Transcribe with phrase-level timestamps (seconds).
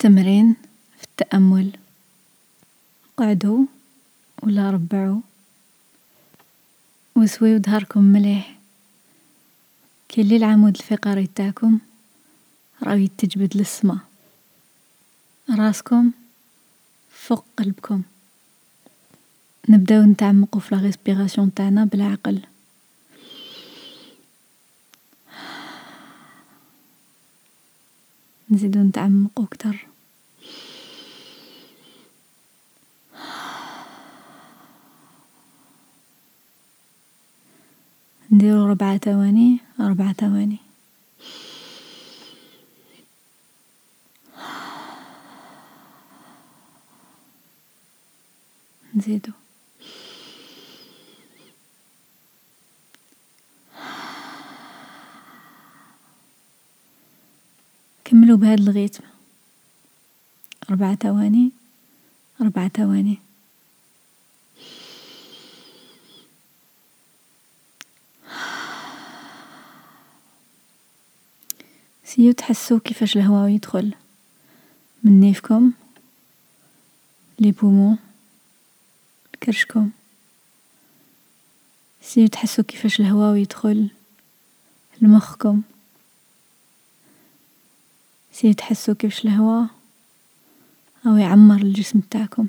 [0.00, 0.56] تمرين
[0.98, 1.76] في التأمل.
[3.18, 3.66] اقعدوا
[4.42, 5.20] ولا ربعوا.
[7.16, 8.58] وسويو ظهركم مليح.
[10.10, 11.78] كلي العمود الفقري تاعكم
[12.82, 13.98] راه يتجبد للسما
[15.50, 16.10] راسكم
[17.10, 18.02] فوق قلبكم.
[19.68, 22.40] نبداو نتعمقو في لا ريسبيراسيون تاعنا بالعقل.
[28.50, 29.89] نزيدو نتعمقو كتر
[38.40, 40.58] نديرو ربعة ثواني ربعة ثواني.
[48.94, 49.32] نزيدو.
[58.04, 59.04] كملوا بهذا ال rythme
[60.70, 61.52] أربع ثواني
[62.40, 63.18] أربع ثواني.
[72.14, 73.94] سيو تحسو كيفاش الهواء يدخل.
[75.04, 75.72] من نيفكم
[77.38, 77.98] les poumons
[79.42, 79.90] كرشكم
[82.02, 83.90] سيو تحسو كيفاش الهواء يدخل
[85.00, 85.62] لمخكم.
[88.32, 89.66] سيو تحسو كيفاش الهواء
[91.06, 92.46] أو يعمر الجسم تاعكم.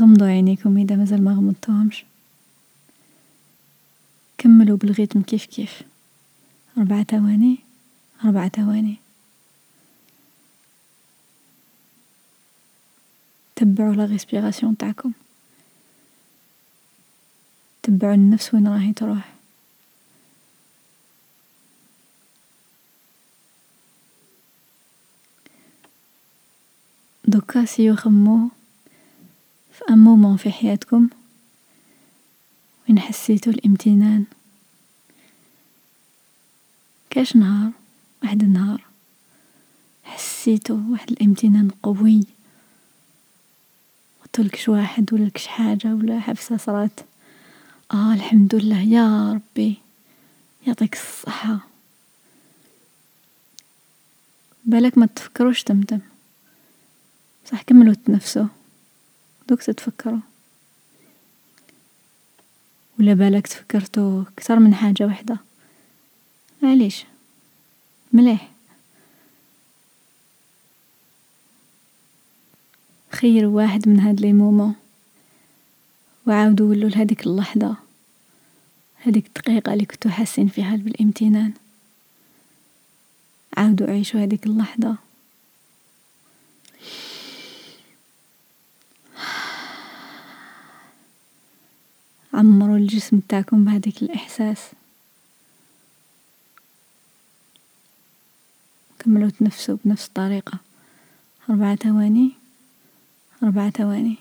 [0.00, 2.04] غمضوا عينيكم إذا مازال ما غمضتوهمش
[4.38, 5.82] كملوا بال rythme كيف كيف.
[6.78, 7.58] أربع ثواني
[8.24, 8.96] أربع ثواني.
[13.56, 15.12] تبعوا la respiration تاعكم.
[17.82, 19.34] تبعوا النفس وين راهي تروح.
[27.24, 28.50] دوكا سيو خممو
[29.88, 31.08] في مومون في حياتكم؟
[32.88, 34.24] وين حسيتو الامتنان؟
[37.10, 37.72] كاش نهار؟
[38.22, 38.84] واحد النهار.
[40.04, 42.20] حسيتو واحد الامتنان قوي.
[44.22, 47.00] قلتلكش واحد ولا لكش حاجة ولا حفسة صرات.
[47.92, 48.80] آه الحمد لله.
[48.82, 49.78] يا ربي.
[50.66, 51.58] يعطيك الصحة.
[54.64, 56.00] بالك ما تفكروش تمتم.
[57.46, 58.46] صح كملوا تنفسوا.
[59.50, 60.18] دوك تتفكروا؟
[62.98, 65.36] ولا بالك تفكرتو كتر من حاجة وحدة
[66.62, 67.04] معليش.
[68.12, 68.50] مليح.
[73.12, 74.74] خيروا واحد من هاد لي مومون
[76.26, 77.76] وعاودوا ولوا لهاديك اللحظة.
[79.02, 81.52] هاديك الدقيقة اللي كنتو حاسين فيها بالامتنان.
[83.56, 85.09] عاودوا عيشوا هاديك اللحظة.
[92.34, 94.58] عمروا الجسم تاعكم بهذيك الإحساس.
[98.98, 100.58] كملوا تنفسوا بنفس الطريقة.
[101.50, 102.32] أربع ثواني.
[103.42, 104.16] أربع ثواني.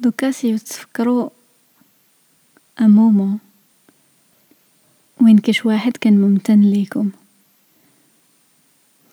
[0.00, 1.30] دوكا سي تفكروا
[2.80, 3.38] un moment
[5.24, 7.10] وين كاش واحد كان ممتن ليكم.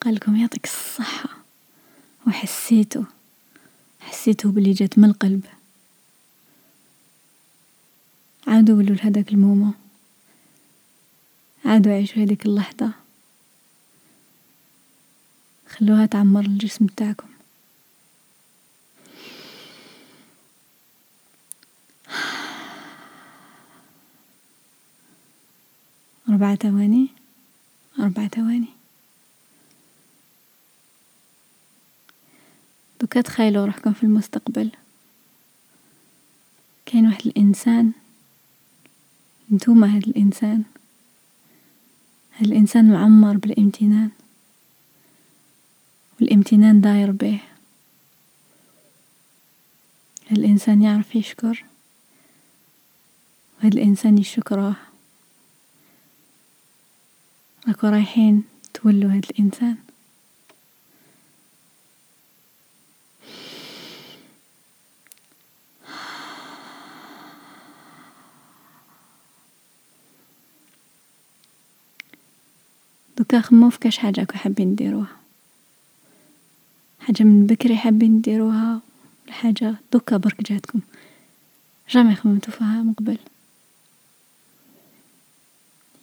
[0.00, 1.28] قالكم يعطيك الصحة.
[2.26, 3.04] وحسيتو.
[4.00, 5.44] حسيتو بلي جات من القلب.
[8.46, 9.74] عادوا ولوا لهداك ال moment
[11.64, 12.92] عادوا عيشوا هذيك اللحظة.
[15.68, 17.31] خلوها تعمر الجسم تاعكم.
[26.42, 27.08] أربع ثواني؟
[27.98, 28.68] أربع ثواني.
[33.00, 34.70] دوكا تخيلوا روحكم في المستقبل.
[36.86, 37.92] كاين واحد الإنسان.
[39.52, 40.62] نتوما هاد الإنسان.
[42.36, 44.10] هاد الإنسان معمر بالامتنان.
[46.20, 47.40] والامتنان داير به.
[50.30, 51.64] هاد الإنسان يعرف يشكر.
[53.58, 54.91] وهاد الإنسان يشكره.
[57.68, 58.44] راكو رايحين
[58.74, 59.76] تولوا هاد الإنسان.
[73.18, 75.16] دوكا خمو في كاش حاجة راكو حابين نديروها.
[77.00, 78.80] حاجة من بكري حابين نديروها
[79.28, 80.80] حاجة؟ دوكا برك جاتكم.
[81.90, 83.18] جامي خممتو فيها من قبل.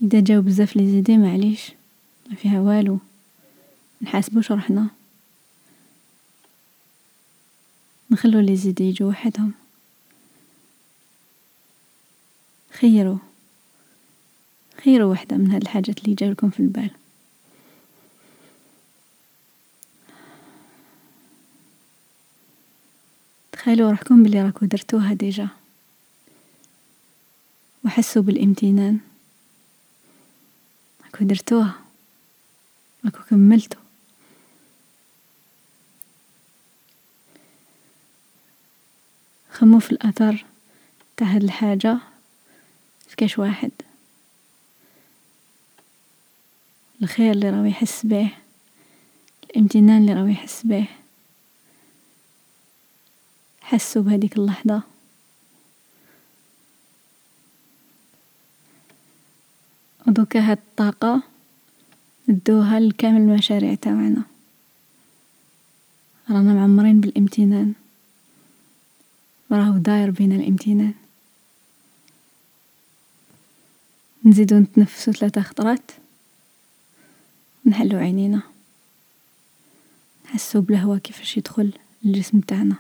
[0.02, 1.72] إذا جاو بزاف لي زيدي معليش
[2.30, 3.00] ما فيها والو.
[4.02, 4.88] نحاسبوش روحنا.
[8.12, 9.54] نخلو لي زيدي يجو وحدهم.
[12.72, 13.18] خيروا
[14.84, 16.92] خيروا وحدة من هاد الحاجات اللي جاولكم في البال.
[23.52, 25.48] تخيلوا روحكم بلي راكو درتوها déjà.
[27.86, 29.00] وحسوا بالامتنان.
[31.20, 31.74] راكو درتوها
[33.06, 33.80] راكو كملتو.
[39.52, 40.46] خممو في الأثر
[41.18, 41.98] تاع هاد الحاجة.
[43.08, 43.72] في كاش واحد.
[47.02, 48.32] الخير اللي راهو يحس به.
[49.44, 50.88] الامتنان اللي راهو يحس به.
[53.62, 54.82] حسوا بهذيك اللحظة.
[60.10, 61.24] ودوكا هاد الطاقة
[62.30, 64.24] ندوها لكامل المشاريع تاعنا.
[66.30, 67.74] رانا معمرين بالامتنان.
[69.50, 70.94] وراهو داير بينا الامتنان.
[74.26, 75.92] نزيدو نتنفسو ثلاثة خطرات.
[77.66, 78.42] نحلو عينينا.
[80.26, 81.74] نحسو بالهوا كيفاش يدخل
[82.06, 82.76] الجسم تاعنا.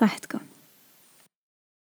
[0.00, 0.49] صحتكم.